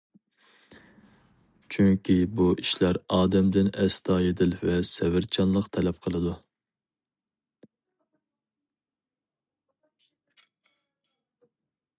[1.75, 6.35] چۈنكى بۇ ئىشلار ئادەمدىن ئەستايىدىل ۋە سەۋرچانلىق تەلەپ قىلىدۇ.